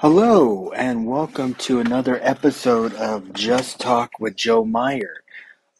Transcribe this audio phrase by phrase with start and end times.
[0.00, 5.24] Hello, and welcome to another episode of Just Talk with Joe Meyer.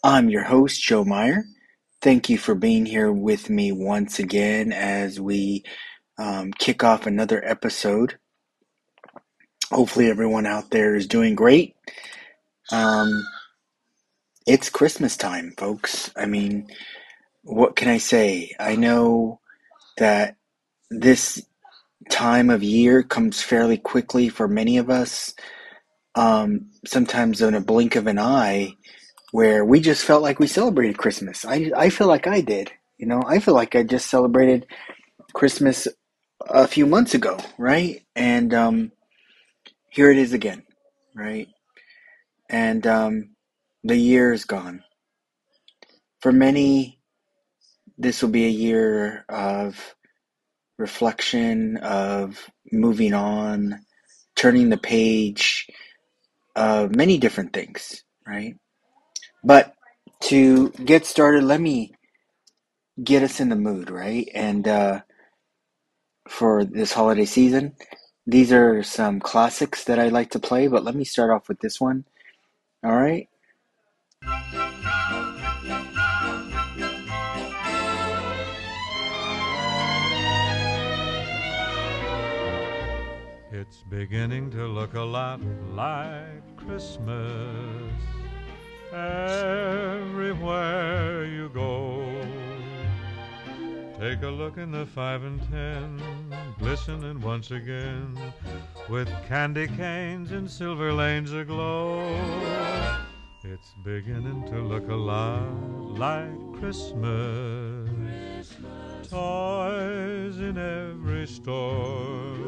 [0.02, 1.44] I'm your host, Joe Meyer.
[2.02, 5.62] Thank you for being here with me once again as we
[6.18, 8.18] um, kick off another episode.
[9.70, 11.76] Hopefully, everyone out there is doing great.
[12.72, 13.24] Um,
[14.48, 16.10] it's Christmas time, folks.
[16.16, 16.66] I mean,
[17.42, 18.50] what can I say?
[18.58, 19.38] I know
[19.96, 20.34] that
[20.90, 21.40] this
[22.08, 25.34] time of year comes fairly quickly for many of us.
[26.14, 28.74] Um, sometimes in a blink of an eye,
[29.32, 31.44] where we just felt like we celebrated Christmas.
[31.44, 32.72] I, I feel like I did.
[32.96, 34.66] You know, I feel like I just celebrated
[35.32, 35.86] Christmas
[36.48, 38.02] a few months ago, right?
[38.16, 38.92] And um,
[39.90, 40.62] here it is again,
[41.14, 41.48] right?
[42.48, 43.30] And um,
[43.84, 44.82] the year is gone.
[46.20, 46.98] For many,
[47.96, 49.94] this will be a year of
[50.78, 53.80] reflection, of moving on,
[54.36, 55.68] turning the page,
[56.56, 58.54] of many different things, right?
[59.44, 59.74] But
[60.24, 61.92] to get started, let me
[63.02, 64.28] get us in the mood, right?
[64.34, 65.00] And uh,
[66.28, 67.74] for this holiday season,
[68.26, 71.60] these are some classics that I like to play, but let me start off with
[71.60, 72.04] this one.
[72.84, 73.28] All right.
[83.68, 85.42] It's beginning to look a lot
[85.74, 87.92] like Christmas
[88.90, 90.46] everywhere
[91.26, 92.02] you go.
[94.00, 96.00] Take a look in the five and ten,
[96.58, 98.18] glistening once again,
[98.88, 102.00] with candy canes and silver lanes aglow.
[103.44, 105.42] It's beginning to look a lot
[105.98, 107.90] like Christmas.
[109.10, 112.47] Toys in every store.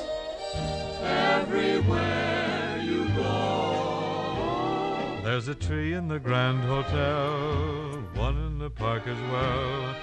[1.11, 3.31] everywhere you go.
[5.23, 7.31] There's a tree in the Grand Hotel,
[8.15, 9.95] one in the park as well.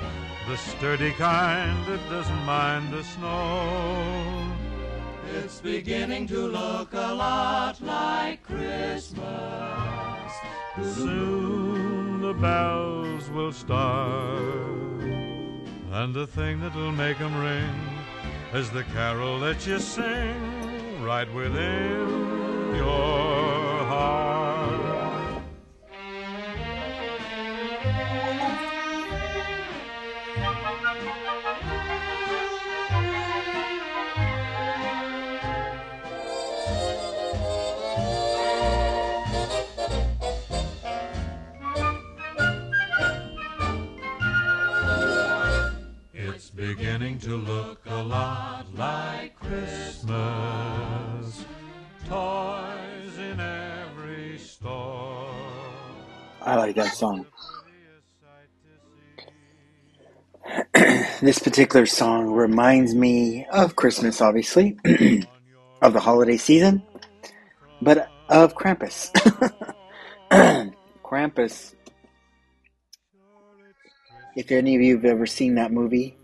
[0.49, 4.53] The sturdy kind that doesn't mind the snow.
[5.37, 9.23] It's beginning to look a lot like Christmas.
[10.81, 15.03] Soon the bells will start,
[15.93, 17.75] and the thing that'll make 'em ring
[18.55, 20.68] is the carol that you sing
[21.09, 24.38] right within your heart.
[46.77, 50.13] Beginning to look a lot like Christmas.
[52.07, 55.31] Toys in every store.
[56.43, 57.25] I like that song.
[61.21, 64.79] This particular song reminds me of Christmas, obviously,
[65.83, 66.83] of the holiday season,
[67.81, 69.11] but of Krampus.
[71.03, 71.75] Krampus.
[74.37, 76.18] If any of you have ever seen that movie,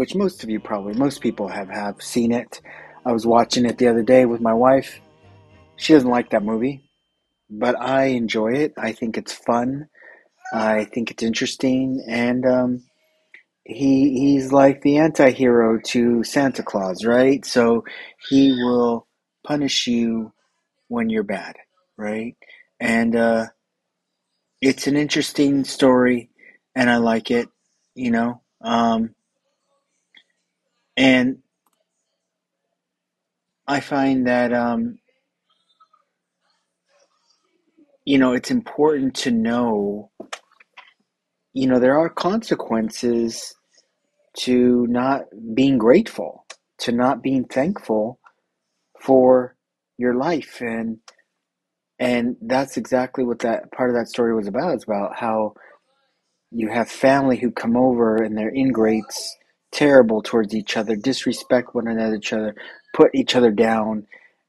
[0.00, 2.62] which most of you probably, most people have, have seen it.
[3.04, 4.98] I was watching it the other day with my wife.
[5.76, 6.88] She doesn't like that movie,
[7.50, 8.72] but I enjoy it.
[8.78, 9.88] I think it's fun.
[10.54, 12.82] I think it's interesting, and um,
[13.62, 17.44] he he's like the anti-hero to Santa Claus, right?
[17.44, 17.84] So
[18.26, 19.06] he will
[19.46, 20.32] punish you
[20.88, 21.56] when you're bad,
[21.98, 22.38] right?
[22.80, 23.48] And uh,
[24.62, 26.30] it's an interesting story,
[26.74, 27.50] and I like it,
[27.94, 28.40] you know.
[28.62, 29.14] Um,
[31.00, 31.38] and
[33.66, 34.98] I find that um,
[38.04, 40.10] you know it's important to know,
[41.54, 43.54] you know, there are consequences
[44.38, 45.24] to not
[45.54, 46.46] being grateful,
[46.78, 48.20] to not being thankful
[49.00, 49.56] for
[49.98, 50.98] your life and
[51.98, 54.74] and that's exactly what that part of that story was about.
[54.74, 55.54] It's about how
[56.50, 59.36] you have family who come over and they're ingrates
[59.72, 62.54] terrible towards each other, disrespect one another, each other,
[62.94, 64.06] put each other down,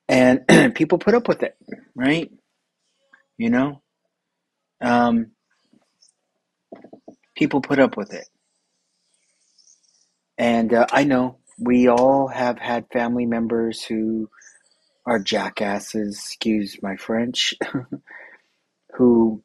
[0.08, 0.42] and
[0.76, 1.56] people put up with it,
[1.96, 2.32] right?
[3.38, 3.82] You know,
[4.82, 5.32] um,
[7.36, 8.28] people put up with it,
[10.38, 14.30] and uh, I know we all have had family members who
[15.06, 17.54] are jackasses, excuse my French,
[18.98, 19.44] who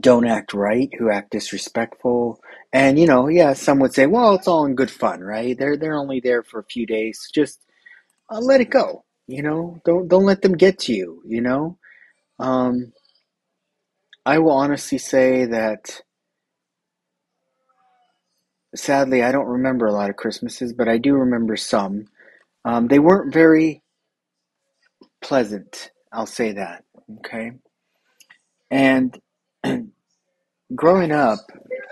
[0.00, 2.40] don't act right, who act disrespectful.
[2.72, 5.56] And you know, yeah, some would say, "Well, it's all in good fun, right?
[5.58, 7.28] They're they're only there for a few days.
[7.34, 7.60] Just
[8.30, 9.04] uh, let it go.
[9.28, 11.22] You know, don't don't let them get to you.
[11.26, 11.78] You know."
[12.40, 12.92] Um,
[14.26, 16.00] I will honestly say that
[18.74, 22.06] sadly, I don't remember a lot of Christmases, but I do remember some.
[22.64, 23.82] Um, they weren't very
[25.22, 25.90] pleasant.
[26.12, 26.84] I'll say that.
[27.18, 27.52] Okay.
[28.70, 29.18] And
[30.74, 31.40] growing up,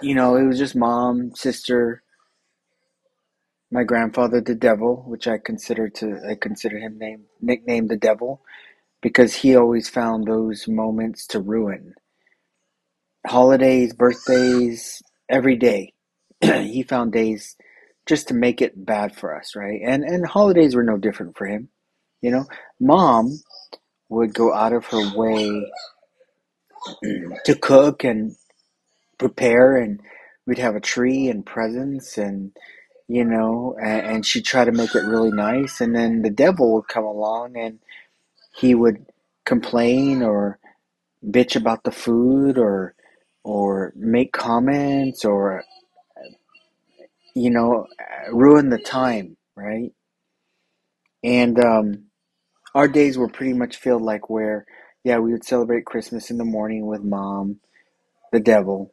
[0.02, 2.02] you know, it was just mom, sister,
[3.70, 8.42] my grandfather, the devil, which I consider to I consider him name nicknamed the devil
[9.02, 11.94] because he always found those moments to ruin.
[13.26, 15.94] Holidays, birthdays, every day.
[16.42, 17.56] he found days
[18.06, 19.80] just to make it bad for us, right?
[19.84, 21.68] And and holidays were no different for him.
[22.22, 22.46] You know,
[22.80, 23.40] mom
[24.08, 25.66] would go out of her way
[27.44, 28.36] to cook and
[29.18, 30.00] prepare and
[30.46, 32.52] we'd have a tree and presents and
[33.08, 36.74] you know and, and she'd try to make it really nice and then the devil
[36.74, 37.80] would come along and
[38.56, 39.06] he would
[39.46, 40.58] complain or
[41.26, 42.94] bitch about the food or
[43.44, 45.64] or make comments or
[47.34, 47.86] you know
[48.32, 49.92] ruin the time right?
[51.24, 52.04] And um
[52.74, 54.66] our days were pretty much filled like where
[55.06, 57.58] yeah we would celebrate christmas in the morning with mom
[58.32, 58.92] the devil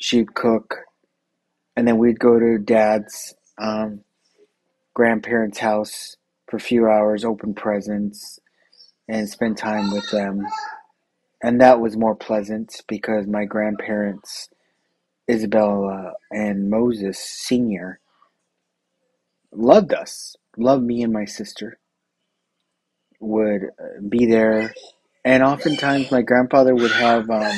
[0.00, 0.76] she'd cook
[1.76, 4.00] and then we'd go to dad's um,
[4.94, 6.16] grandparents' house
[6.48, 8.38] for a few hours, open presents,
[9.08, 10.46] and spend time with them.
[11.42, 14.48] And that was more pleasant because my grandparents,
[15.30, 18.00] Isabella and Moses Sr.,
[19.52, 21.78] loved us, loved me and my sister,
[23.20, 24.74] would uh, be there.
[25.24, 27.52] And oftentimes my grandfather would have um,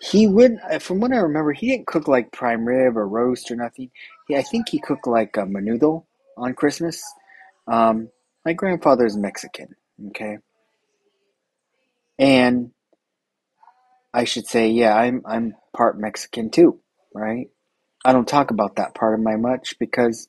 [0.00, 3.50] he would, uh, from what I remember, he didn't cook like prime rib or roast
[3.50, 3.90] or nothing.
[4.28, 6.04] He, I think he cooked like a menudo
[6.36, 7.02] on Christmas.
[7.68, 8.10] Um,
[8.44, 9.68] my grandfather's Mexican,
[10.08, 10.38] okay,
[12.18, 12.72] and
[14.14, 16.80] I should say, yeah, I'm I'm part Mexican too,
[17.14, 17.48] right?
[18.04, 20.28] I don't talk about that part of my much because,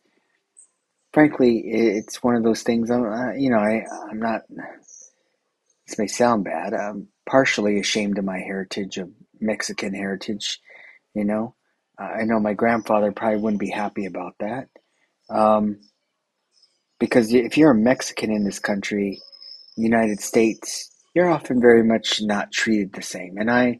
[1.13, 2.91] frankly, it's one of those things.
[2.91, 4.41] I'm, uh, you know, I I'm not.
[5.87, 6.73] This may sound bad.
[6.73, 10.59] I'm partially ashamed of my heritage of Mexican heritage.
[11.13, 11.55] You know,
[11.97, 14.69] I know my grandfather probably wouldn't be happy about that.
[15.29, 15.79] Um,
[16.99, 19.19] because if you're a Mexican in this country,
[19.75, 23.37] United States, you're often very much not treated the same.
[23.37, 23.79] And I,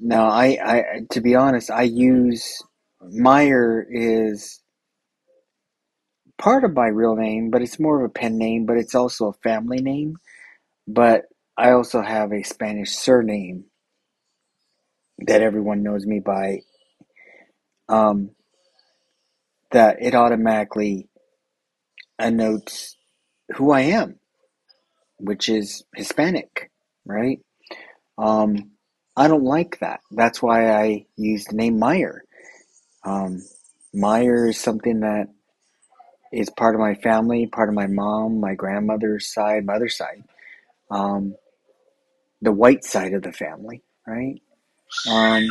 [0.00, 2.62] now I, I, to be honest, I use
[3.00, 4.60] Meyer is
[6.36, 9.28] part of my real name, but it's more of a pen name, but it's also
[9.28, 10.16] a family name.
[10.88, 11.26] But
[11.58, 13.66] I also have a Spanish surname
[15.18, 16.62] that everyone knows me by.
[17.88, 18.32] Um,
[19.72, 21.08] that it automatically
[22.18, 22.96] annotes
[23.56, 24.18] who I am,
[25.18, 26.70] which is Hispanic,
[27.04, 27.40] right?
[28.18, 28.72] Um,
[29.16, 30.00] I don't like that.
[30.10, 32.24] That's why I use the name Meyer.
[33.04, 33.42] Um,
[33.94, 35.28] Meyer is something that
[36.32, 40.24] is part of my family, part of my mom, my grandmother's side, mother's side,
[40.90, 41.34] um,
[42.42, 44.40] the white side of the family, right?
[45.10, 45.48] Um,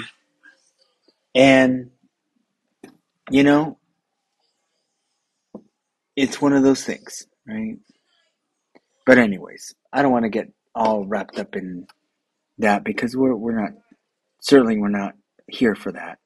[1.35, 1.91] and
[3.29, 3.77] you know,
[6.15, 7.77] it's one of those things, right?
[9.05, 11.87] But anyways, I don't want to get all wrapped up in
[12.59, 13.73] that because we're we're not
[14.41, 15.13] certainly we're not
[15.47, 16.19] here for that.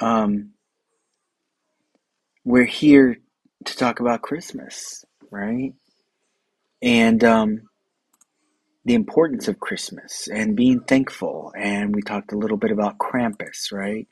[0.00, 0.50] Um,
[2.44, 3.18] we're here
[3.64, 5.72] to talk about Christmas, right?
[6.86, 7.62] And um,
[8.86, 11.52] the importance of Christmas and being thankful.
[11.58, 14.06] And we talked a little bit about Krampus, right?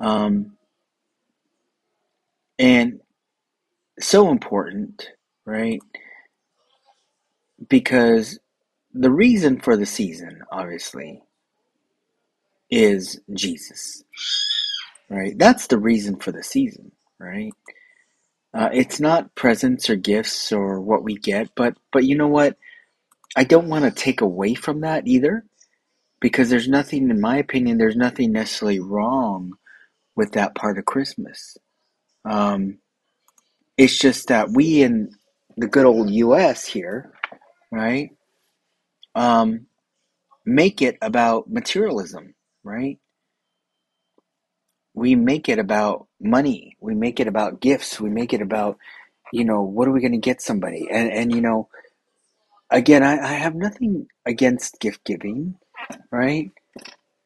[0.00, 0.56] Um,
[2.58, 3.00] and
[4.00, 5.08] so important,
[5.46, 5.80] right?
[7.68, 8.38] Because
[8.94, 11.22] the reason for the season, obviously,
[12.70, 14.04] is Jesus,
[15.10, 15.38] right?
[15.38, 17.52] That's the reason for the season, right?
[18.52, 22.56] Uh, it's not presents or gifts or what we get, but but you know what?
[23.36, 25.44] I don't want to take away from that either,
[26.20, 29.54] because there's nothing, in my opinion, there's nothing necessarily wrong
[30.16, 31.56] with that part of Christmas.
[32.24, 32.78] Um,
[33.78, 35.12] it's just that we in
[35.56, 36.66] the good old U.S.
[36.66, 37.12] here,
[37.72, 38.10] right,
[39.14, 39.66] um,
[40.46, 42.98] make it about materialism, right?
[44.94, 46.76] We make it about money.
[46.80, 48.00] We make it about gifts.
[48.00, 48.78] We make it about,
[49.32, 50.88] you know, what are we going to get somebody?
[50.90, 51.68] And and you know,
[52.70, 55.56] again, I, I have nothing against gift giving,
[56.10, 56.50] right?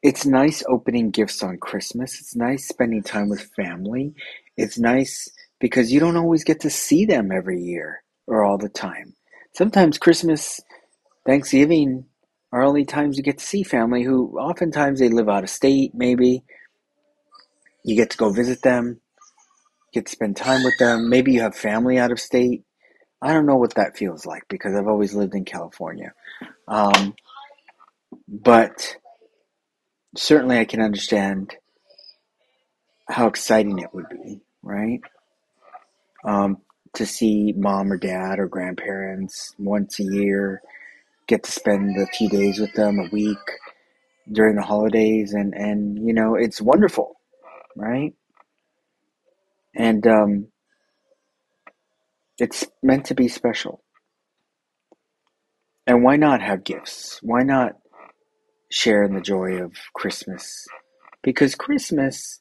[0.03, 2.21] It's nice opening gifts on Christmas.
[2.21, 4.15] It's nice spending time with family.
[4.57, 5.29] It's nice
[5.61, 9.15] because you don't always get to see them every year or all the time.
[9.55, 10.61] Sometimes Christmas,
[11.27, 12.05] Thanksgiving
[12.53, 15.93] are only times you get to see family who oftentimes they live out of state,
[15.95, 16.45] maybe.
[17.85, 19.01] You get to go visit them,
[19.93, 21.09] get to spend time with them.
[21.09, 22.65] Maybe you have family out of state.
[23.23, 26.13] I don't know what that feels like because I've always lived in California.
[26.67, 27.15] Um,
[28.29, 28.97] but
[30.17, 31.55] certainly I can understand
[33.09, 35.01] how exciting it would be, right?
[36.25, 36.59] Um,
[36.95, 40.63] to see mom or dad or grandparents once a year,
[41.27, 43.39] get to spend a few days with them, a week
[44.31, 47.17] during the holidays, and and you know it's wonderful,
[47.77, 48.15] right?
[49.77, 50.49] And um,
[52.39, 53.83] it's meant to be special.
[55.87, 57.19] And why not have gifts?
[57.23, 57.73] Why not
[58.71, 60.67] share in the joy of Christmas?
[61.23, 62.41] Because Christmas,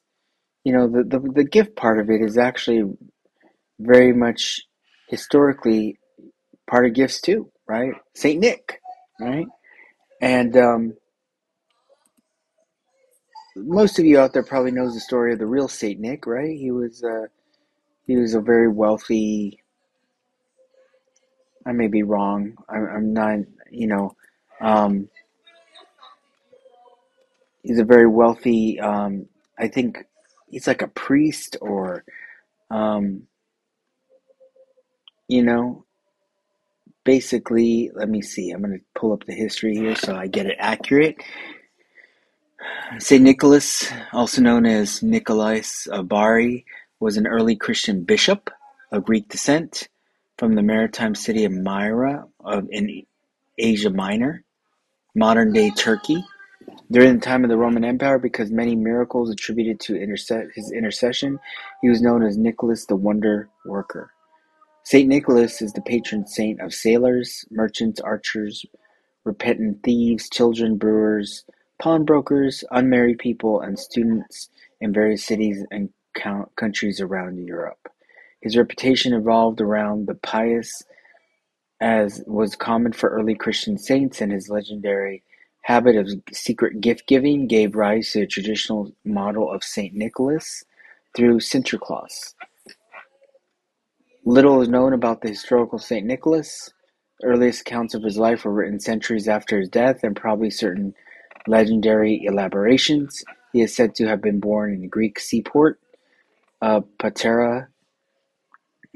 [0.63, 2.83] you know, the, the, the gift part of it is actually
[3.79, 4.61] very much
[5.09, 5.99] historically
[6.69, 7.93] part of gifts too, right?
[8.15, 8.79] Saint Nick,
[9.19, 9.47] right?
[10.21, 10.93] And um,
[13.55, 16.57] most of you out there probably knows the story of the real Saint Nick, right?
[16.57, 17.27] He was uh,
[18.05, 19.59] he was a very wealthy.
[21.65, 22.57] I may be wrong.
[22.67, 23.39] I'm, I'm not,
[23.71, 24.15] you know.
[24.61, 25.09] Um,
[27.63, 28.79] he's a very wealthy.
[28.79, 30.05] Um, I think
[30.49, 32.03] he's like a priest or,
[32.69, 33.23] um,
[35.27, 35.85] you know,
[37.05, 37.91] basically.
[37.93, 38.51] Let me see.
[38.51, 41.17] I'm going to pull up the history here so I get it accurate.
[42.99, 46.65] Saint Nicholas, also known as Nicholas of Bari,
[46.99, 48.49] was an early Christian bishop
[48.91, 49.89] of Greek descent
[50.37, 53.03] from the maritime city of Myra of, in
[53.57, 54.43] Asia Minor,
[55.15, 56.23] modern-day Turkey.
[56.91, 61.39] During the time of the Roman Empire, because many miracles attributed to interse- his intercession,
[61.81, 64.11] he was known as Nicholas the Wonder Worker.
[64.83, 68.65] Saint Nicholas is the patron saint of sailors, merchants, archers,
[69.23, 71.45] repentant thieves, children, brewers,
[71.79, 74.49] pawnbrokers, unmarried people, and students
[74.81, 75.89] in various cities and
[76.55, 77.89] countries around Europe.
[78.41, 80.83] His reputation evolved around the pious
[81.81, 85.23] as was common for early Christian saints, and his legendary
[85.61, 90.63] habit of secret gift-giving gave rise to the traditional model of Saint Nicholas
[91.15, 92.35] through Sinterklaas.
[94.25, 96.69] Little is known about the historical Saint Nicholas.
[97.19, 100.93] The earliest accounts of his life were written centuries after his death, and probably certain
[101.47, 103.23] legendary elaborations.
[103.51, 105.79] He is said to have been born in the Greek seaport
[106.61, 107.67] of Patara,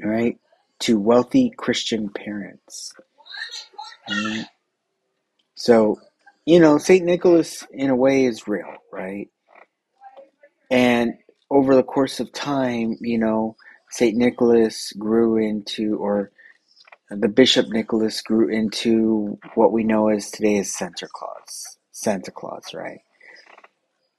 [0.02, 0.38] right,
[0.80, 2.92] to wealthy Christian parents.
[4.08, 4.46] Right?
[5.54, 6.00] So,
[6.46, 7.04] you know, St.
[7.04, 9.28] Nicholas, in a way, is real, right?
[10.70, 11.14] And
[11.50, 13.56] over the course of time, you know,
[13.90, 14.16] St.
[14.16, 16.30] Nicholas grew into, or
[17.10, 21.77] the Bishop Nicholas grew into what we know as today as Santa Claus.
[21.98, 23.00] Santa Claus, right?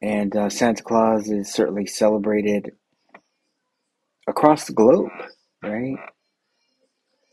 [0.01, 2.73] And uh, Santa Claus is certainly celebrated
[4.27, 5.09] across the globe,
[5.63, 5.97] right?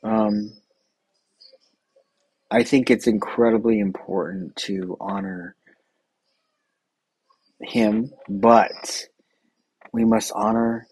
[0.05, 0.53] Um,
[2.51, 5.57] I think it's incredibly important to honor
[7.63, 9.07] him, but
[9.93, 10.87] we must honor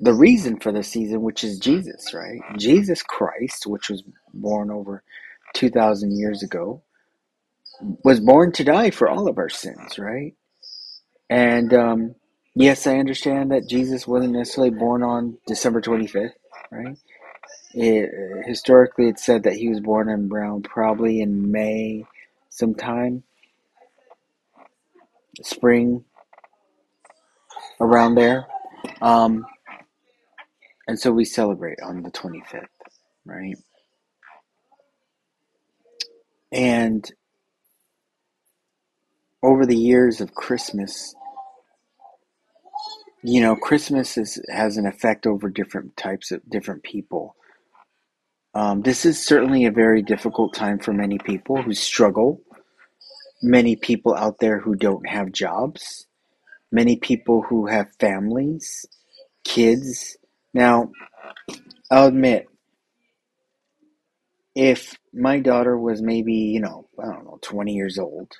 [0.00, 2.40] the reason for the season, which is Jesus, right?
[2.58, 4.04] Jesus Christ, which was
[4.34, 5.02] born over
[5.54, 6.82] 2,000 years ago,
[8.04, 10.34] was born to die for all of our sins, right?
[11.30, 12.14] And um,
[12.54, 16.32] yes, I understand that Jesus wasn't necessarily born on December 25th,
[16.72, 16.96] right?
[17.74, 18.10] It,
[18.46, 22.04] historically, it's said that he was born in Brown probably in May
[22.50, 23.24] sometime,
[25.42, 26.04] spring,
[27.80, 28.46] around there.
[29.02, 29.46] Um,
[30.88, 32.66] and so we celebrate on the 25th,
[33.26, 33.56] right?
[36.52, 37.10] And
[39.42, 41.14] over the years of Christmas,
[43.22, 47.36] you know, Christmas is, has an effect over different types of different people.
[48.54, 52.40] Um, this is certainly a very difficult time for many people who struggle,
[53.42, 56.06] many people out there who don't have jobs,
[56.72, 58.86] many people who have families,
[59.44, 60.16] kids,
[60.52, 60.90] Now,
[61.90, 62.48] I'll admit,
[64.54, 68.32] if my daughter was maybe, you know, I don't know, 20 years old,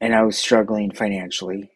[0.00, 1.70] and I was struggling financially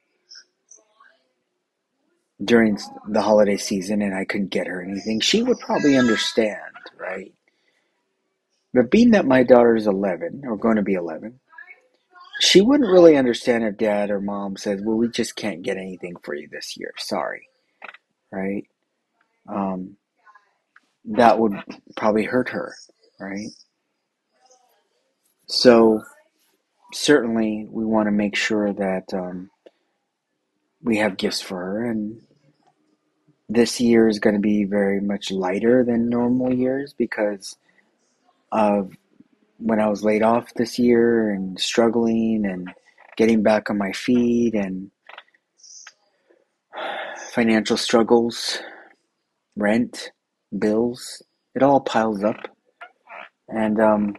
[2.43, 6.61] during the holiday season and I couldn't get her anything, she would probably understand,
[6.99, 7.33] right?
[8.73, 11.41] But being that my daughter is 11, or going to be 11,
[12.41, 16.15] she wouldn't really understand if dad or mom says, well, we just can't get anything
[16.23, 16.93] for you this year.
[16.97, 17.47] Sorry.
[18.33, 18.65] Right?
[19.49, 19.97] Um,
[21.05, 21.53] that would
[21.97, 22.75] probably hurt her.
[23.19, 23.49] Right?
[25.47, 26.03] So,
[26.93, 29.51] certainly, we want to make sure that um,
[30.83, 31.91] we have gifts for her.
[31.91, 32.21] And
[33.49, 37.57] this year is going to be very much lighter than normal years because
[38.53, 38.93] of
[39.59, 42.71] when I was laid off this year and struggling and
[43.17, 44.91] getting back on my feet and
[47.33, 48.59] financial struggles,
[49.57, 50.13] rent,
[50.59, 51.23] bills,
[51.55, 52.37] it all piles up
[53.51, 54.17] and um,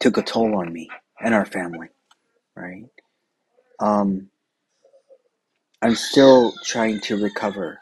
[0.00, 0.88] took a toll on me
[1.20, 1.88] and our family,
[2.56, 2.86] right?
[3.80, 4.30] Um,
[5.82, 7.78] I'm still trying to recover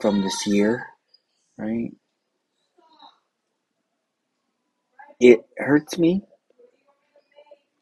[0.00, 0.86] from this year,
[1.58, 1.92] right?
[5.20, 6.22] It hurts me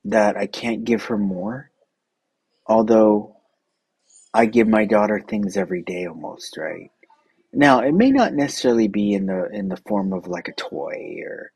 [0.05, 1.71] that I can't give her more,
[2.67, 3.37] although
[4.35, 6.91] I give my daughter things every day almost, right?
[7.53, 11.19] Now, it may not necessarily be in the in the form of like a toy
[11.25, 11.53] or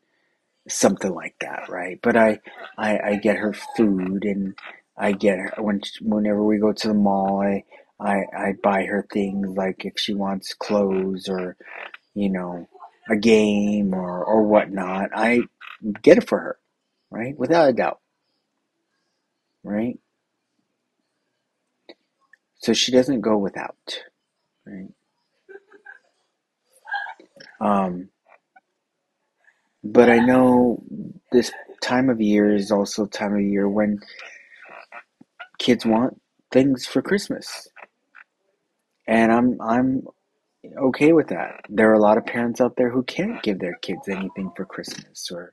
[0.69, 1.99] something like that, right?
[2.03, 2.41] But I
[2.79, 4.57] I, I get her food and
[4.97, 7.65] I get her when whenever we go to the mall, I
[8.01, 11.57] I I buy her things like if she wants clothes or
[12.15, 12.69] you know
[13.11, 15.43] a game or or whatnot, I
[16.03, 16.59] get it for her,
[17.11, 17.37] right?
[17.39, 18.01] Without a doubt,
[19.63, 19.99] right?
[22.61, 24.03] So she doesn't go without,
[24.67, 24.89] right?
[27.61, 28.11] Um,
[29.85, 30.83] but I know
[31.33, 34.01] this time of year is also time of year when
[35.59, 36.21] kids want
[36.53, 37.69] things for Christmas.
[39.07, 40.07] And I'm I'm
[40.77, 41.63] okay with that.
[41.69, 44.65] There are a lot of parents out there who can't give their kids anything for
[44.65, 45.53] Christmas or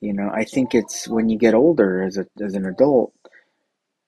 [0.00, 3.12] you know, I think it's when you get older as a as an adult,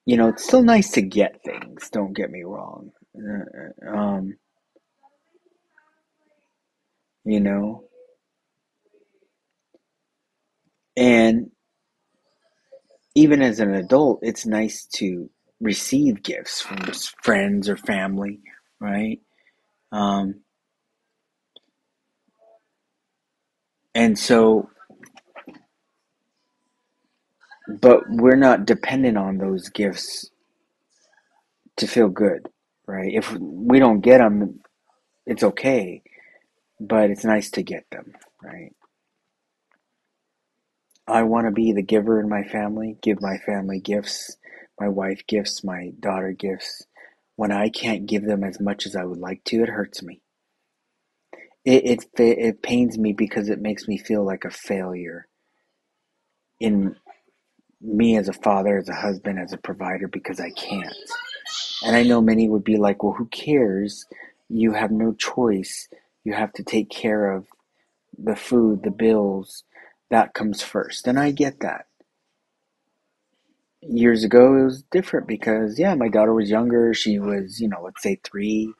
[0.06, 2.92] you know, it's still nice to get things, don't get me wrong.
[3.14, 4.36] Uh, um,
[7.24, 7.84] you know,
[10.96, 11.50] and
[13.14, 15.28] even as an adult, it's nice to
[15.60, 16.78] receive gifts from
[17.22, 18.40] friends or family,
[18.80, 19.20] right?
[19.92, 20.40] Um,
[23.94, 24.70] and so,
[27.68, 30.30] but we're not dependent on those gifts
[31.76, 32.48] to feel good,
[32.86, 33.12] right?
[33.12, 34.60] If we don't get them,
[35.26, 36.02] it's okay,
[36.80, 38.74] but it's nice to get them, right?
[41.12, 44.36] I want to be the giver in my family, give my family gifts,
[44.80, 46.84] my wife gifts, my daughter gifts.
[47.36, 50.22] When I can't give them as much as I would like to, it hurts me.
[51.64, 55.28] It it it pains me because it makes me feel like a failure
[56.60, 56.96] in
[57.80, 60.94] me as a father, as a husband, as a provider because I can't.
[61.84, 64.06] And I know many would be like, "Well, who cares?
[64.48, 65.88] You have no choice.
[66.24, 67.46] You have to take care of
[68.18, 69.64] the food, the bills,
[70.12, 71.08] that comes first.
[71.08, 71.86] And I get that.
[73.82, 76.94] Years ago, it was different because, yeah, my daughter was younger.
[76.94, 78.72] She was, you know, let's say three,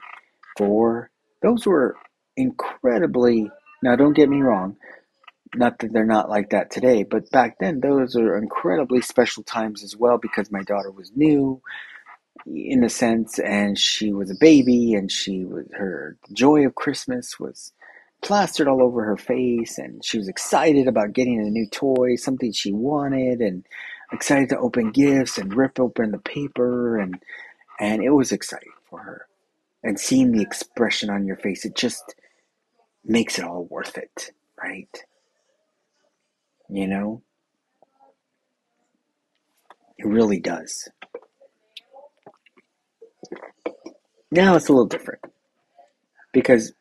[0.59, 1.11] four.
[1.43, 1.97] Those were
[2.37, 3.51] incredibly,
[3.83, 4.77] now don't get me wrong,
[5.57, 9.85] not that they're not like that today, but back then, those are incredibly special times
[9.85, 11.61] as well because my daughter was new
[12.47, 17.41] in a sense and she was a baby and she was her joy of Christmas
[17.41, 17.73] was
[18.23, 22.53] plastered all over her face and she was excited about getting a new toy, something
[22.53, 23.67] she wanted and
[24.13, 27.21] excited to open gifts and rip open the paper and
[27.81, 29.27] and it was exciting for her.
[29.83, 32.15] And seeing the expression on your face, it just
[33.05, 34.31] makes it all worth it,
[34.63, 34.89] right?
[36.69, 37.23] You know?
[39.99, 40.89] It really does.
[44.31, 45.23] Now it's a little different
[46.33, 46.73] because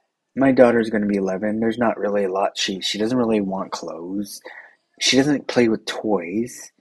[0.42, 3.42] my daughter's going to be 11 there's not really a lot she she doesn't really
[3.42, 4.42] want clothes.
[5.00, 6.72] She doesn't play with toys.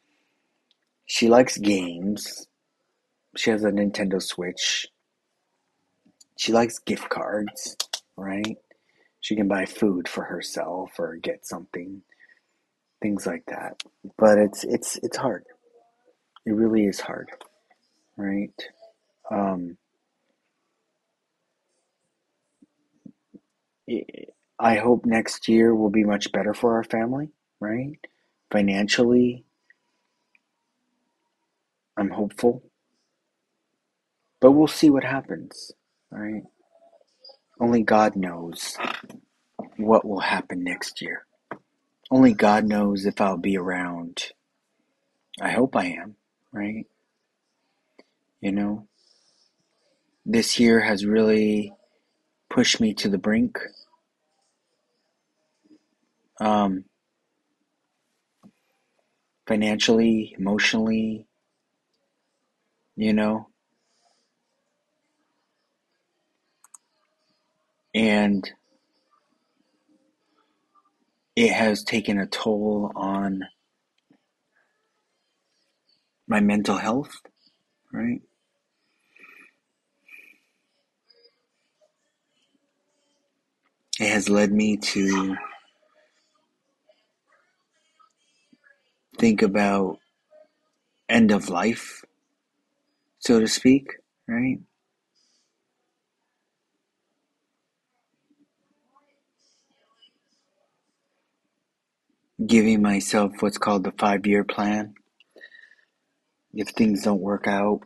[1.07, 2.49] She likes games.
[3.37, 4.89] She has a nintendo switch.
[6.39, 7.77] She likes gift cards
[8.17, 8.57] right?
[9.21, 12.03] She can buy food for herself or get something
[13.03, 13.83] things like that.
[14.19, 15.45] But it's it's it's hard.
[16.47, 17.31] It really is hard
[18.17, 18.59] right?
[19.31, 19.77] Um
[24.59, 27.99] I hope next year will be much better for our family, right?
[28.53, 29.45] Financially,
[31.97, 32.63] I'm hopeful.
[34.41, 35.73] But we'll see what happens,
[36.11, 36.43] right?
[37.61, 38.77] Only God knows
[39.77, 41.27] what will happen next year.
[42.11, 44.33] Only God knows if I'll be around.
[45.41, 46.17] I hope I am,
[46.53, 46.87] right?
[48.41, 48.89] You know,
[50.25, 51.73] this year has really
[52.51, 53.59] pushed me to the brink.
[56.41, 56.85] Um,
[59.47, 61.27] financially, emotionally,
[62.97, 63.49] you know,
[67.95, 68.51] and
[71.37, 73.43] it has taken a toll on
[76.29, 77.11] my mental health,
[77.93, 78.23] right?
[84.01, 85.37] It has led me to
[89.19, 89.99] think about
[91.09, 92.05] end of life,
[93.21, 93.89] so to speak,
[94.29, 94.61] right?
[102.47, 104.95] Giving myself what's called the five year plan.
[106.55, 107.83] If things don't work out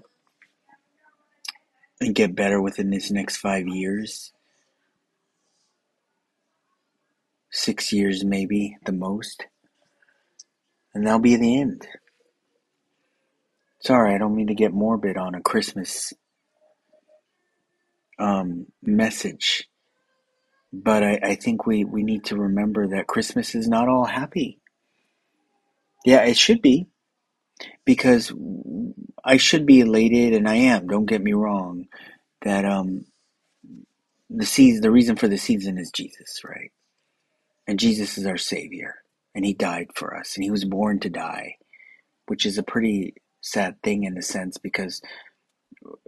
[2.03, 4.34] and get better within this next five years,
[7.55, 9.47] six years maybe the most,
[10.95, 11.87] and that'll be the end.
[13.81, 16.13] Sorry, I don't mean to get morbid on a Christmas
[18.19, 19.69] um, message,
[20.73, 24.61] but I, I think we, we need to remember that Christmas is not all happy.
[26.05, 26.89] Yeah, it should be,
[27.85, 28.33] because
[29.25, 30.89] I should be elated, and I am.
[30.89, 31.87] Don't get me wrong.
[32.43, 33.07] That um,
[34.31, 36.73] the season, the reason for the season is Jesus, right?
[37.67, 38.97] And Jesus is our Savior,
[39.35, 41.57] and He died for us, and He was born to die,
[42.27, 44.95] which is a pretty sad thing in a sense because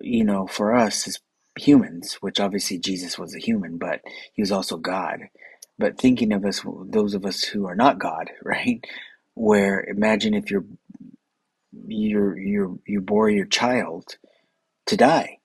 [0.01, 1.21] you know, for us as
[1.59, 4.01] humans, which obviously Jesus was a human, but
[4.35, 5.21] he was also God.
[5.79, 8.85] But thinking of us, those of us who are not God, right?
[9.35, 10.65] Where imagine if you're
[11.89, 14.17] you're you you bore your child
[14.87, 15.39] to die,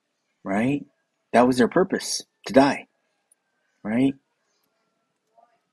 [0.43, 0.86] right?
[1.34, 2.88] That was their purpose to die,
[3.84, 4.15] right?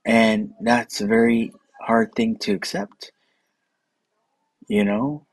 [0.05, 3.13] And that's a very hard thing to accept,
[4.69, 5.27] you know,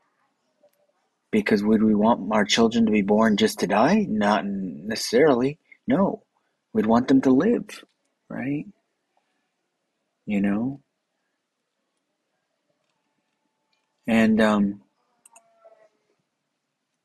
[1.31, 4.05] because would we want our children to be born just to die?
[4.09, 5.59] Not necessarily.
[5.87, 6.23] No,
[6.73, 7.83] we'd want them to live,
[8.29, 8.65] right?
[10.25, 10.81] You know,
[14.07, 14.81] and um,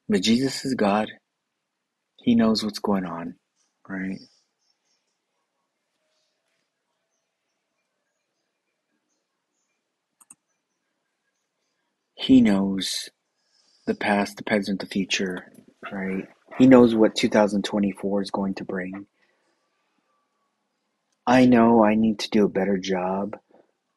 [0.08, 1.10] but Jesus is God.
[2.22, 3.36] He knows what's going on,
[3.88, 4.18] right?
[12.20, 13.08] He knows
[13.86, 15.50] the past, the present, the future,
[15.90, 16.28] right?
[16.58, 19.06] He knows what 2024 is going to bring.
[21.26, 23.38] I know I need to do a better job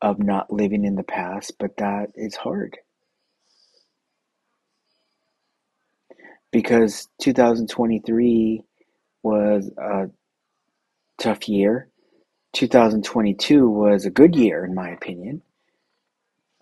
[0.02, 2.78] of not living in the past, but that is hard.
[6.50, 8.64] Because 2023
[9.22, 10.10] was a
[11.20, 11.90] tough year.
[12.54, 15.42] 2022 was a good year, in my opinion.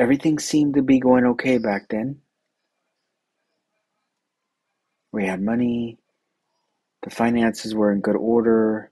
[0.02, 2.22] Everything seemed to be going okay back then.
[5.12, 6.00] We had money,
[7.04, 8.90] the finances were in good order.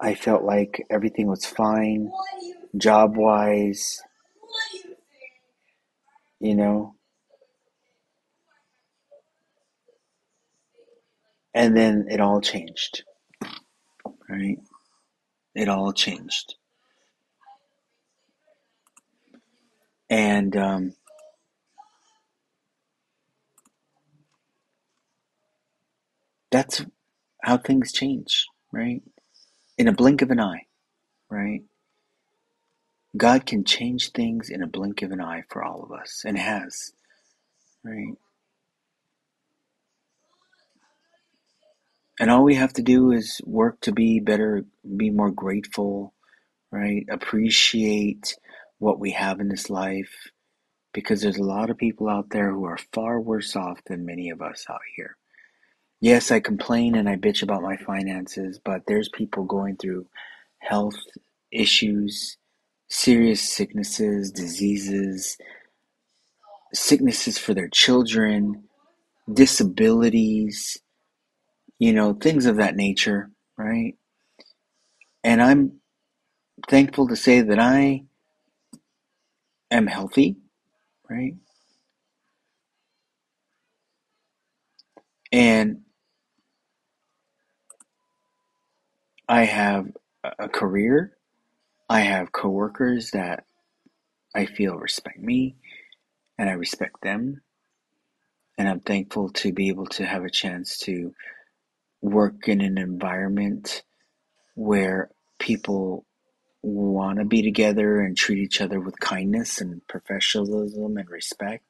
[0.00, 2.12] I felt like everything was fine,
[2.76, 4.00] job wise,
[6.38, 6.94] you know.
[11.52, 13.02] And then it all changed,
[14.30, 14.58] right?
[15.56, 16.54] It all changed.
[20.12, 20.94] And um,
[26.52, 26.84] that's
[27.42, 29.02] how things change, right?
[29.78, 30.66] In a blink of an eye,
[31.30, 31.62] right?
[33.16, 36.38] God can change things in a blink of an eye for all of us and
[36.38, 36.92] has,
[37.84, 38.14] right?
[42.20, 44.64] And all we have to do is work to be better,
[44.96, 46.14] be more grateful,
[46.72, 47.06] right?
[47.10, 48.36] Appreciate
[48.82, 50.14] what we have in this life
[50.94, 54.30] because there's a lot of people out there who are far worse off than many
[54.30, 55.16] of us out here.
[56.00, 60.06] Yes, I complain and I bitch about my finances, but there's people going through
[60.60, 60.98] health
[61.52, 62.38] issues,
[62.90, 65.38] serious sicknesses, diseases,
[66.74, 68.64] sicknesses for their children,
[69.32, 70.78] disabilities,
[71.78, 73.94] you know, things of that nature, right?
[75.24, 75.80] And I'm
[76.68, 78.04] thankful to say that I
[79.72, 80.36] am healthy,
[81.10, 81.34] right?
[85.32, 85.82] And
[89.28, 89.88] I have
[90.38, 91.12] a career.
[91.90, 93.44] I have coworkers that
[94.34, 95.56] I feel respect me
[96.38, 97.42] and I respect them.
[98.58, 101.14] And I'm thankful to be able to have a chance to
[102.02, 103.82] work in an environment
[104.54, 106.06] where people
[106.62, 111.66] want to be together and treat each other with kindness and professionalism and respect,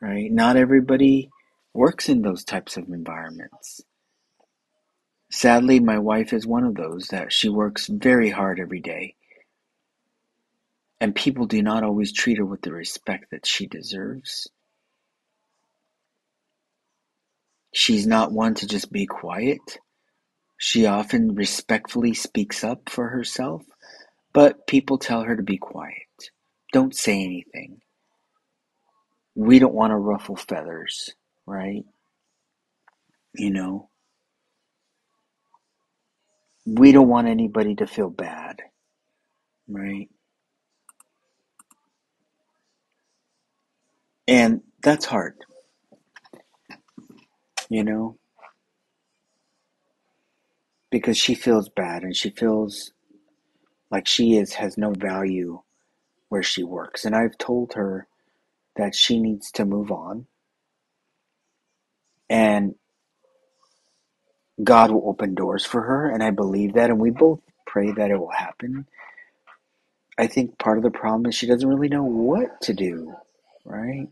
[0.00, 0.30] right?
[0.32, 1.30] Not everybody
[1.74, 3.82] works in those types of environments.
[5.30, 9.14] Sadly, my wife is one of those that she works very hard every day.
[11.00, 14.48] And people do not always treat her with the respect that she deserves.
[17.72, 19.78] She's not one to just be quiet.
[20.58, 23.62] She often respectfully speaks up for herself,
[24.32, 25.96] but people tell her to be quiet.
[26.72, 27.80] Don't say anything.
[29.34, 31.10] We don't want to ruffle feathers,
[31.46, 31.84] right?
[33.34, 33.90] You know,
[36.66, 38.62] we don't want anybody to feel bad,
[39.68, 40.08] right?
[44.28, 45.36] And that's hard,
[47.70, 48.18] you know,
[50.90, 52.92] because she feels bad and she feels
[53.90, 55.60] like she is has no value
[56.28, 57.04] where she works.
[57.04, 58.06] And I've told her
[58.76, 60.26] that she needs to move on
[62.28, 62.74] and
[64.62, 68.10] God will open doors for her and I believe that and we both pray that
[68.10, 68.86] it will happen.
[70.18, 73.14] I think part of the problem is she doesn't really know what to do,
[73.64, 74.08] right?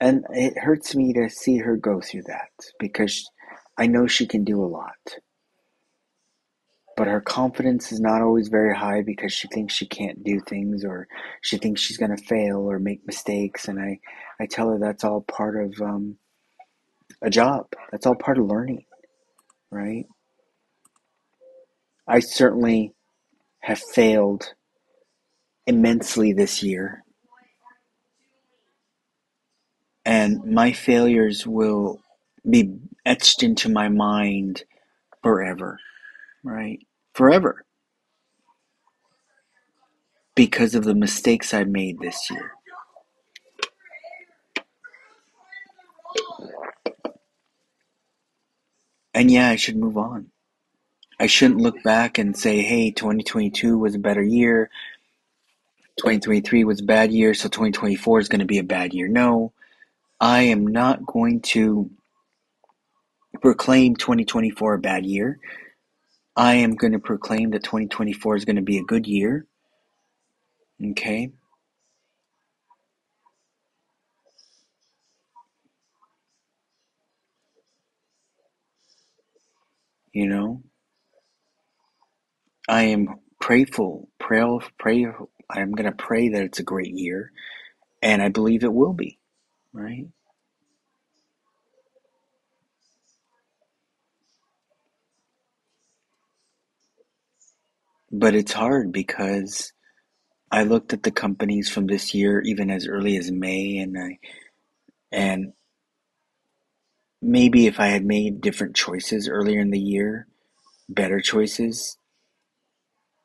[0.00, 3.30] And it hurts me to see her go through that because
[3.78, 5.16] I know she can do a lot.
[6.96, 10.84] But her confidence is not always very high because she thinks she can't do things
[10.84, 11.08] or
[11.42, 13.66] she thinks she's going to fail or make mistakes.
[13.66, 13.98] And I,
[14.38, 16.18] I tell her that's all part of um,
[17.20, 18.84] a job, that's all part of learning,
[19.70, 20.06] right?
[22.06, 22.92] I certainly
[23.60, 24.54] have failed
[25.66, 27.02] immensely this year.
[30.04, 32.02] And my failures will
[32.48, 32.76] be
[33.06, 34.64] etched into my mind
[35.22, 35.78] forever,
[36.44, 36.80] right?
[37.14, 37.64] Forever.
[40.36, 42.52] Because of the mistakes I made this year.
[49.14, 50.30] And yeah, I should move on.
[51.18, 54.70] I shouldn't look back and say, hey, 2022 was a better year.
[55.98, 59.06] 2023 was a bad year, so 2024 is going to be a bad year.
[59.06, 59.52] No,
[60.20, 61.90] I am not going to
[63.40, 65.38] proclaim 2024 a bad year.
[66.36, 69.46] I am going to proclaim that 2024 is going to be a good year.
[70.92, 71.30] Okay?
[80.12, 80.62] You know?
[82.68, 83.08] I am
[83.42, 84.42] prayful, pray,
[84.78, 85.06] pray,
[85.50, 87.30] I'm going to pray that it's a great year,
[88.02, 89.18] and I believe it will be,
[89.72, 90.06] right?
[98.14, 99.72] But it's hard because
[100.50, 104.18] I looked at the companies from this year, even as early as May, and I,
[105.12, 105.52] and
[107.22, 110.28] maybe if I had made different choices earlier in the year,
[110.88, 111.98] better choices,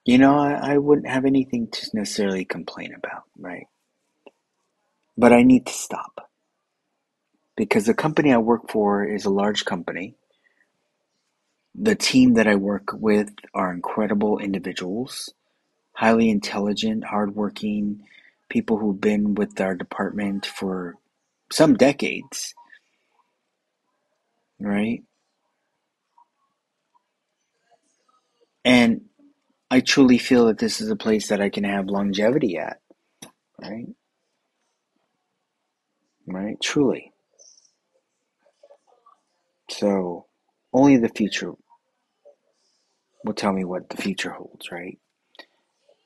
[0.06, 3.67] you know, I, I wouldn't have anything to necessarily complain about, right?
[5.17, 6.30] But I need to stop
[7.58, 10.15] because the company I work for is a large company.
[11.75, 15.32] The team that I work with are incredible individuals
[15.99, 18.01] highly intelligent, hardworking
[18.49, 20.95] people who've been with our department for
[21.51, 22.55] some decades,
[24.62, 25.03] right?
[28.65, 29.01] And
[29.71, 32.79] I truly feel that this is a place that I can have longevity at,
[33.62, 33.88] right?
[36.27, 36.58] Right?
[36.62, 37.12] Truly.
[39.69, 40.27] So,
[40.73, 41.53] only the future
[43.23, 44.97] will tell me what the future holds, right?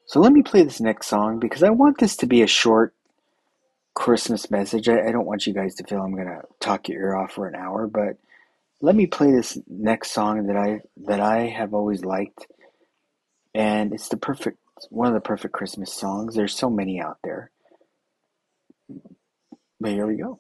[0.08, 2.94] So, let me play this next song because I want this to be a short
[3.94, 4.90] Christmas message.
[4.90, 7.48] I, I don't want you guys to feel I'm to talk your ear off for
[7.48, 8.18] an hour, but
[8.82, 12.48] let me play this next song that I that I have always liked,
[13.54, 14.58] and it's the perfect
[14.90, 16.36] one of the perfect Christmas songs.
[16.36, 17.52] There's so many out there,
[19.80, 20.40] but here we go.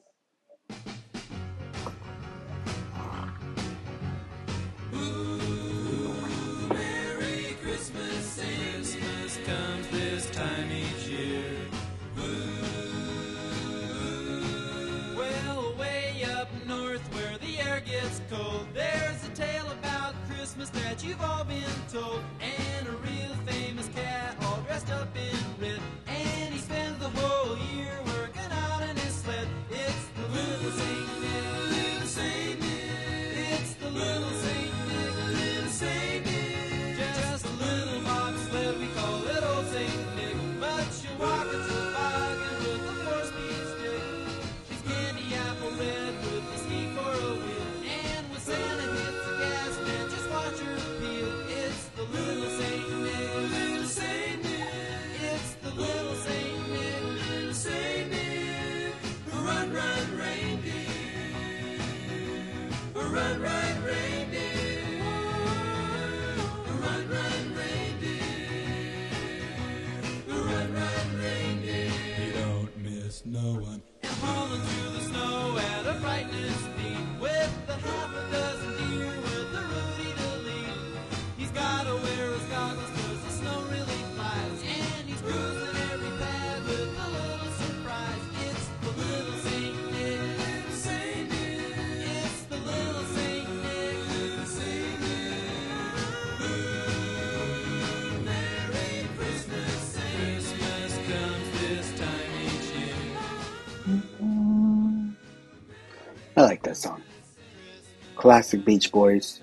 [108.23, 109.41] Classic Beach Boys.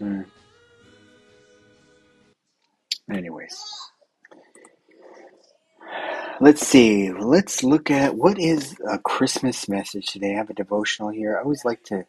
[0.00, 0.26] Mm.
[3.08, 3.56] Anyways,
[6.40, 7.12] let's see.
[7.12, 10.34] Let's look at what is a Christmas message today.
[10.34, 11.38] I have a devotional here.
[11.38, 12.04] I always like to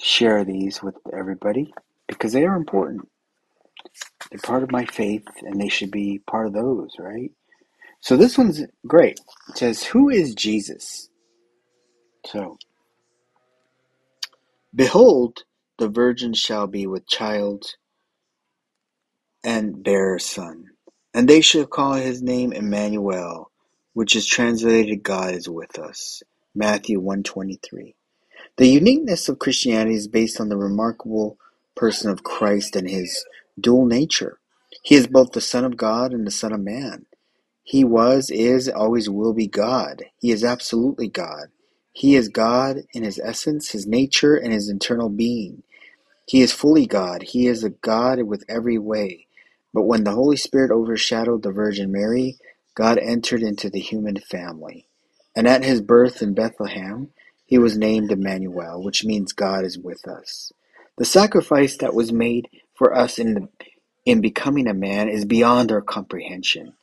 [0.00, 1.72] share these with everybody
[2.08, 3.08] because they are important.
[4.32, 7.30] They're part of my faith and they should be part of those, right?
[8.00, 9.20] So this one's great.
[9.50, 11.08] It says, Who is Jesus?
[12.26, 12.58] So,
[14.74, 15.44] behold,
[15.78, 17.66] the virgin shall be with child
[19.44, 20.66] and bear a son,
[21.14, 23.50] and they shall call his name Emmanuel,
[23.94, 26.22] which is translated God is with us.
[26.54, 27.94] Matthew 123.
[28.56, 31.38] The uniqueness of Christianity is based on the remarkable
[31.76, 33.26] person of Christ and his
[33.60, 34.38] dual nature.
[34.84, 37.06] He is both the Son of God and the Son of Man.
[37.64, 40.04] He was, is, always will be God.
[40.20, 41.48] He is absolutely God.
[41.94, 45.64] He is God in his essence, his nature, and his internal being.
[46.26, 47.22] He is fully God.
[47.22, 49.26] He is a God with every way.
[49.74, 52.38] But when the Holy Spirit overshadowed the Virgin Mary,
[52.76, 54.88] God entered into the human family.
[55.36, 57.10] And at his birth in Bethlehem,
[57.46, 60.52] he was named Emmanuel, which means God is with us.
[60.98, 63.48] The sacrifice that was made for us in, the,
[64.06, 66.74] in becoming a man is beyond our comprehension.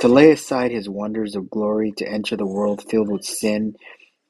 [0.00, 3.76] To lay aside his wonders of glory, to enter the world filled with sin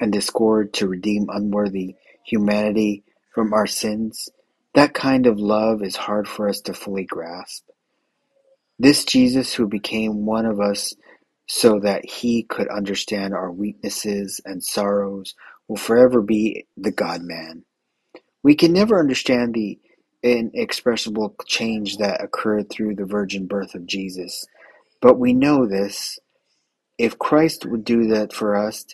[0.00, 4.28] and discord, to redeem unworthy humanity from our sins,
[4.74, 7.64] that kind of love is hard for us to fully grasp.
[8.78, 10.94] This Jesus who became one of us
[11.48, 15.34] so that he could understand our weaknesses and sorrows
[15.66, 17.64] will forever be the God man.
[18.42, 19.78] We can never understand the
[20.22, 24.46] inexpressible change that occurred through the virgin birth of Jesus,
[25.00, 26.18] but we know this.
[26.98, 28.86] If Christ would do that for us,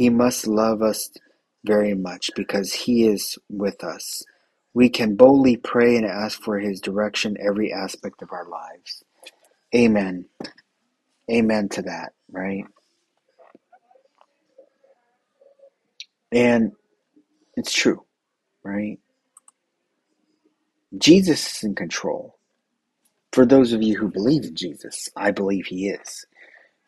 [0.00, 1.10] he must love us
[1.66, 4.24] very much because he is with us.
[4.74, 9.04] We can boldly pray and ask for his direction every aspect of our lives.
[9.74, 10.26] Amen.
[11.30, 12.64] Amen to that, right?
[16.32, 16.72] And
[17.56, 18.04] it's true,
[18.64, 18.98] right?
[20.98, 22.38] Jesus is in control.
[23.32, 26.26] For those of you who believe in Jesus, I believe he is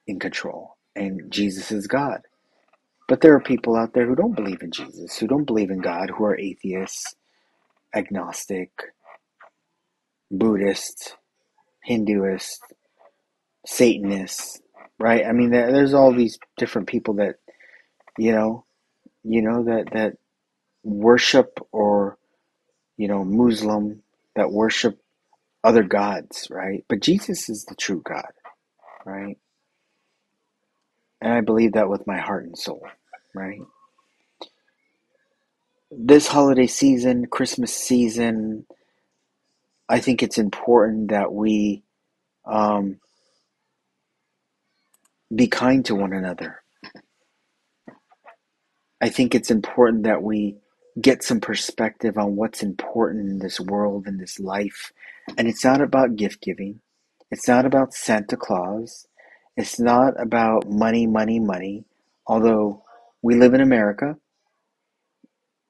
[0.06, 0.76] in control.
[0.96, 2.22] And Jesus is God.
[3.08, 5.80] But there are people out there who don't believe in Jesus, who don't believe in
[5.80, 7.14] God, who are atheists,
[7.94, 8.70] agnostic,
[10.30, 11.16] Buddhist,
[11.88, 12.58] Hinduist,
[13.66, 14.62] Satanist,
[14.98, 15.26] right?
[15.26, 17.36] I mean, there's all these different people that,
[18.18, 18.66] you know,
[19.24, 20.14] you know that that
[20.84, 22.18] worship or,
[22.98, 24.02] you know, Muslim
[24.36, 25.00] that worship
[25.64, 26.84] other gods, right?
[26.88, 28.32] But Jesus is the true God,
[29.06, 29.38] right?
[31.22, 32.84] And I believe that with my heart and soul,
[33.32, 33.60] right?
[35.92, 38.66] This holiday season, Christmas season,
[39.88, 41.84] I think it's important that we
[42.44, 42.98] um,
[45.32, 46.60] be kind to one another.
[49.00, 50.56] I think it's important that we
[51.00, 54.92] get some perspective on what's important in this world, in this life.
[55.38, 56.80] And it's not about gift giving,
[57.30, 59.06] it's not about Santa Claus,
[59.56, 61.84] it's not about money, money, money.
[62.26, 62.84] Although
[63.22, 64.16] we live in America,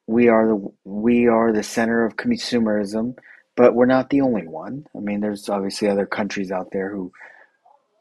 [0.07, 3.17] we are the we are the center of consumerism.
[3.57, 4.87] but we're not the only one.
[4.97, 7.13] I mean, there's obviously other countries out there who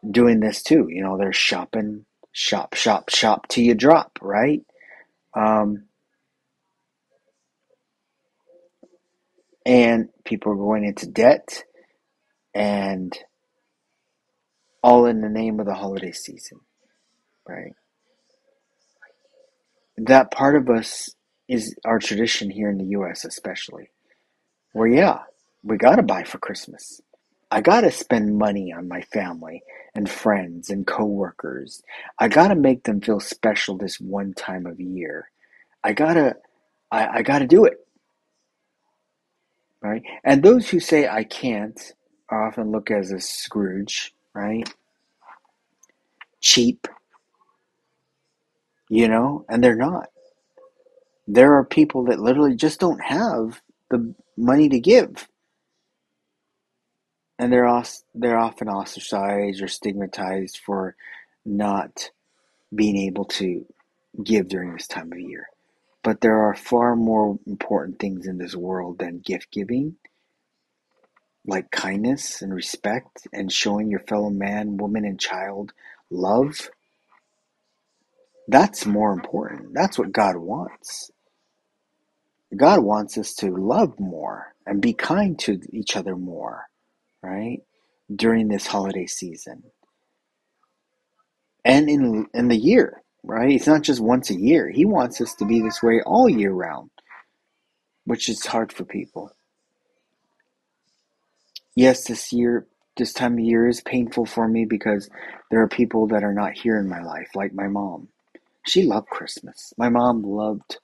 [0.10, 0.88] doing this too.
[0.90, 4.62] You know, they're shopping, shop, shop, shop till you drop, right?
[5.36, 5.86] Um,
[9.66, 11.64] and people are going into debt,
[12.56, 13.18] and
[14.84, 16.60] all in the name of the holiday season,
[17.48, 17.74] right?
[19.98, 21.14] That part of us
[21.48, 23.90] is our tradition here in the U.S., especially,
[24.74, 25.20] where yeah,
[25.64, 27.02] we gotta buy for Christmas.
[27.52, 29.62] I gotta spend money on my family
[29.94, 31.84] and friends and coworkers.
[32.18, 35.30] I gotta make them feel special this one time of year.
[35.84, 36.38] I gotta,
[36.90, 37.86] I, I gotta do it,
[39.82, 40.02] right?
[40.24, 41.80] And those who say I can't
[42.30, 44.70] are often looked as a Scrooge, right?
[46.42, 46.88] Cheap,
[48.90, 50.10] you know, and they're not.
[51.28, 53.62] There are people that literally just don't have
[53.92, 55.28] the money to give,
[57.40, 60.96] and they're os- they're often ostracized or stigmatized for
[61.46, 62.12] not
[62.76, 63.66] being able to
[64.24, 65.48] give during this time of year.
[66.04, 69.98] But there are far more important things in this world than gift giving,
[71.48, 75.74] like kindness and respect and showing your fellow man, woman, and child
[76.12, 76.70] love.
[78.48, 79.74] That's more important.
[79.74, 81.12] That's what God wants.
[82.56, 86.66] God wants us to love more and be kind to each other more,
[87.24, 87.60] right?
[88.16, 89.64] During this holiday season
[91.66, 93.52] and in in the year, right?
[93.52, 94.70] It's not just once a year.
[94.70, 96.92] He wants us to be this way all year round,
[98.06, 99.32] which is hard for people.
[101.76, 102.68] Yes, this year,
[102.98, 105.10] this time of year is painful for me because
[105.50, 108.10] there are people that are not here in my life, like my mom.
[108.68, 109.74] She loved Christmas.
[109.78, 110.78] My mom loved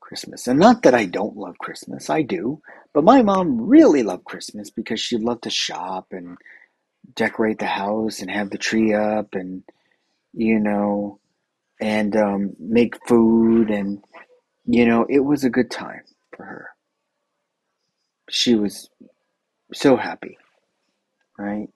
[0.00, 0.46] Christmas.
[0.46, 2.60] And not that I don't love Christmas, I do.
[2.92, 6.38] But my mom really loved Christmas because she loved to shop and
[7.14, 9.64] decorate the house and have the tree up and,
[10.32, 11.18] you know,
[11.80, 13.70] and um, make food.
[13.70, 14.04] And,
[14.66, 16.02] you know, it was a good time
[16.36, 16.68] for her.
[18.30, 18.90] She was
[19.72, 20.38] so happy,
[21.38, 21.68] right?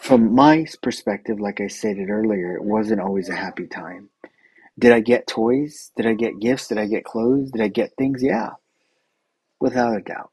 [0.00, 4.10] From my perspective, like I stated earlier, it wasn't always a happy time.
[4.78, 5.92] Did I get toys?
[5.96, 6.68] Did I get gifts?
[6.68, 7.50] Did I get clothes?
[7.52, 8.22] Did I get things?
[8.22, 8.52] Yeah,
[9.60, 10.30] without a doubt.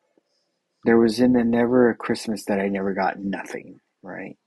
[0.86, 4.38] There was in the never a Christmas that I never got nothing, right?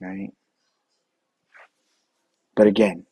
[0.00, 0.32] Right?
[2.54, 3.06] But again,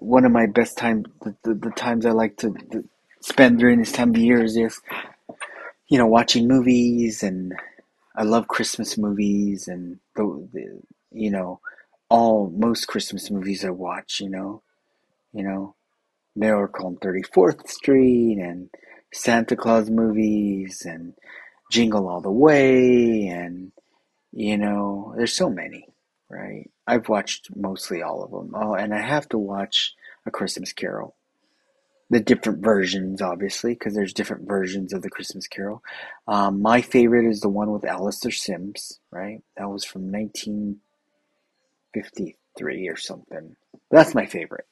[0.00, 2.84] one of my best times, the, the, the times I like to, to
[3.20, 4.80] spend during this time of year is just,
[5.88, 7.54] you know, watching movies and
[8.16, 10.80] I love Christmas movies and the, the
[11.12, 11.60] you know,
[12.08, 14.62] all most Christmas movies I watch, you know,
[15.32, 15.74] you know,
[16.34, 18.70] Miracle on 34th Street and
[19.12, 21.14] Santa Claus movies and
[21.70, 23.72] Jingle All the Way and
[24.32, 25.88] you know, there's so many,
[26.30, 26.70] right?
[26.86, 28.52] I've watched mostly all of them.
[28.54, 29.94] Oh, and I have to watch
[30.26, 31.16] A Christmas Carol.
[32.08, 35.82] The different versions, obviously, because there's different versions of the Christmas Carol.
[36.26, 39.42] Um, my favorite is the one with Alastair Sims, right?
[39.56, 43.54] That was from 1953 or something.
[43.90, 44.66] That's my favorite,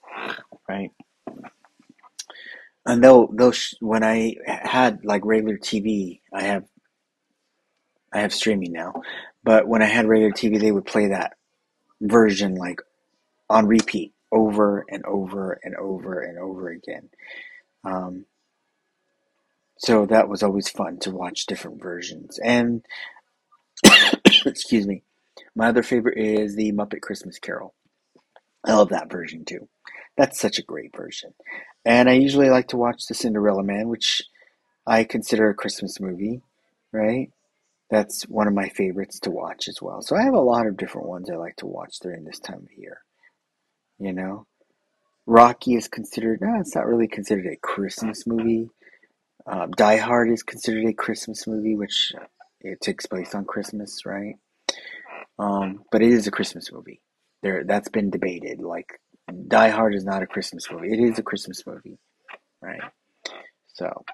[0.68, 0.90] right?
[2.86, 6.64] And though those when I had like regular TV, I have
[8.12, 9.02] I have streaming now,
[9.44, 11.34] but when I had regular TV, they would play that
[12.00, 12.80] version like
[13.50, 17.08] on repeat over and over and over and over again.
[17.84, 18.26] Um,
[19.78, 22.38] so that was always fun to watch different versions.
[22.38, 22.84] And
[24.44, 25.02] excuse me,
[25.54, 27.74] my other favorite is the Muppet Christmas Carol.
[28.64, 29.68] I love that version too.
[30.16, 31.32] That's such a great version.
[31.84, 34.20] And I usually like to watch The Cinderella Man, which
[34.86, 36.42] I consider a Christmas movie,
[36.92, 37.30] right?
[37.90, 40.02] That's one of my favorites to watch as well.
[40.02, 42.66] So I have a lot of different ones I like to watch during this time
[42.70, 43.00] of year.
[43.98, 44.46] You know,
[45.26, 48.70] Rocky is considered, no, it's not really considered a Christmas movie.
[49.46, 52.24] Um, Die Hard is considered a Christmas movie, which uh,
[52.60, 54.36] it takes place on Christmas, right?
[55.38, 57.00] Um, but it is a Christmas movie.
[57.42, 58.60] There, that's been debated.
[58.60, 59.00] Like,
[59.48, 60.92] Die Hard is not a Christmas movie.
[60.92, 61.98] It is a Christmas movie,
[62.60, 62.80] right?
[63.74, 64.04] So,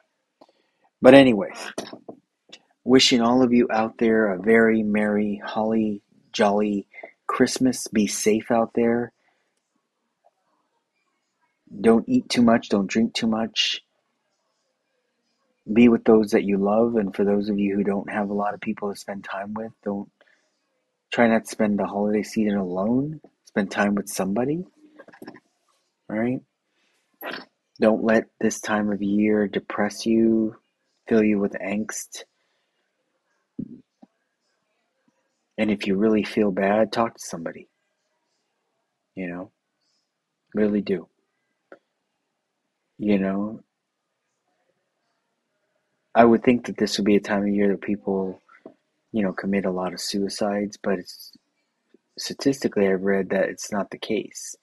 [1.00, 1.58] but anyways,
[2.84, 6.86] wishing all of you out there a very merry, holly, jolly
[7.26, 7.88] Christmas.
[7.88, 9.12] Be safe out there.
[11.80, 12.68] Don't eat too much.
[12.68, 13.80] Don't drink too much.
[15.70, 16.96] Be with those that you love.
[16.96, 19.54] And for those of you who don't have a lot of people to spend time
[19.54, 20.10] with, don't
[21.10, 23.20] try not to spend the holiday season alone.
[23.46, 24.64] Spend time with somebody.
[26.10, 26.40] All right?
[27.80, 30.56] Don't let this time of year depress you,
[31.08, 32.24] fill you with angst.
[35.56, 37.68] And if you really feel bad, talk to somebody.
[39.14, 39.50] You know,
[40.54, 41.08] really do.
[42.98, 43.60] You know,
[46.14, 48.40] I would think that this would be a time of year that people,
[49.12, 51.32] you know, commit a lot of suicides, but it's
[52.18, 54.56] statistically I've read that it's not the case.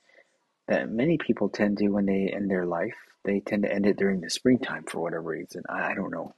[0.68, 3.98] That many people tend to when they end their life, they tend to end it
[3.98, 5.64] during the springtime for whatever reason.
[5.70, 6.34] I, I don't know.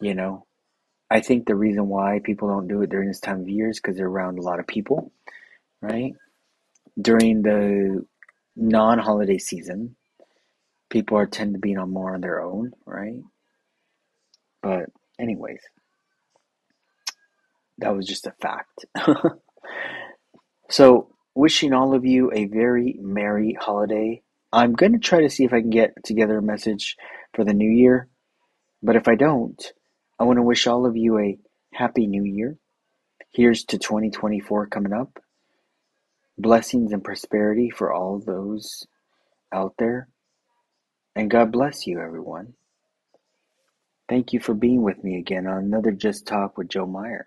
[0.00, 0.46] You know,
[1.12, 3.78] I think the reason why people don't do it during this time of year is
[3.78, 5.12] because they're around a lot of people,
[5.82, 6.14] right?
[6.98, 8.06] During the
[8.56, 9.96] non-holiday season,
[10.88, 13.20] people are tend to be on more on their own, right?
[14.62, 14.86] But
[15.20, 15.60] anyways,
[17.76, 18.86] that was just a fact.
[20.70, 24.22] so, wishing all of you a very merry holiday.
[24.50, 26.96] I'm to try to see if I can get together a message
[27.34, 28.08] for the new year,
[28.82, 29.62] but if I don't,
[30.22, 31.36] I want to wish all of you a
[31.72, 32.56] happy new year.
[33.32, 35.18] Here's to 2024 coming up.
[36.38, 38.86] Blessings and prosperity for all those
[39.52, 40.06] out there.
[41.16, 42.54] And God bless you, everyone.
[44.08, 47.26] Thank you for being with me again on another Just Talk with Joe Meyer.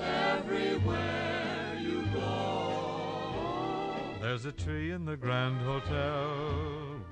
[0.00, 3.94] everywhere you go.
[4.20, 6.28] There's a tree in the Grand Hotel,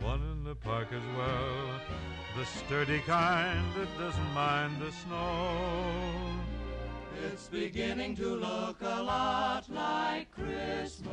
[0.00, 1.80] one in the park as well.
[2.36, 6.38] The sturdy kind that doesn't mind the snow.
[7.26, 11.08] It's beginning to look a lot like Christmas.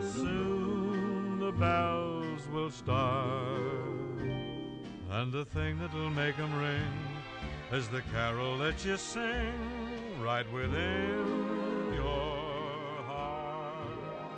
[0.00, 4.20] Soon the bells will start,
[5.10, 7.17] and the thing that'll make 'em ring
[7.72, 9.52] is the carol that you sing
[10.22, 11.47] right within